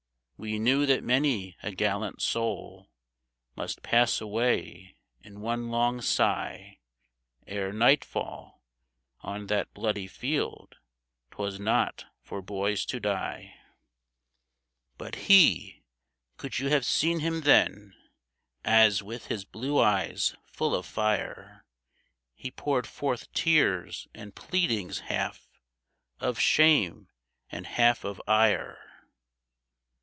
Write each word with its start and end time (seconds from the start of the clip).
"We 0.51 0.57
knew 0.57 0.87
that 0.87 1.03
many 1.03 1.55
a 1.61 1.71
gallant 1.71 2.19
soul 2.19 2.89
Must 3.55 3.83
pass 3.83 4.19
away 4.19 4.95
in 5.21 5.39
one 5.41 5.69
long 5.69 6.01
sigh, 6.01 6.79
Ere 7.45 7.71
nightfall. 7.71 8.63
On 9.19 9.45
that 9.45 9.71
bloody 9.75 10.07
field, 10.07 10.77
'Twas 11.29 11.59
not 11.59 12.05
for 12.23 12.41
boys 12.41 12.85
to 12.87 12.99
die. 12.99 13.53
CHARLEY 13.53 13.53
OF 13.53 13.53
MALVERN 13.53 14.33
HILL 14.33 14.95
/I 14.95 14.97
"But 14.97 15.15
he— 15.27 15.83
could 16.37 16.57
you 16.57 16.69
have 16.69 16.85
seen 16.85 17.19
him 17.19 17.41
then, 17.41 17.93
As, 18.65 19.03
with 19.03 19.27
his 19.27 19.45
blue 19.45 19.77
eyes 19.77 20.35
full 20.47 20.73
of 20.73 20.87
fire, 20.87 21.65
He 22.33 22.49
poured 22.49 22.87
forth 22.87 23.31
tears 23.33 24.07
and 24.11 24.33
pleadings, 24.33 25.01
half 25.01 25.47
Of 26.19 26.39
shame 26.39 27.09
and 27.51 27.67
half 27.67 28.03
of 28.03 28.19
ire 28.27 28.79